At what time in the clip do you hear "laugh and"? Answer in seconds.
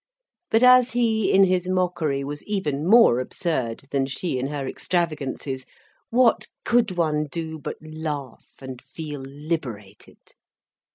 7.83-8.81